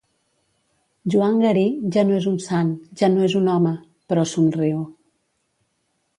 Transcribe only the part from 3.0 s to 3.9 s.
ja no és un home.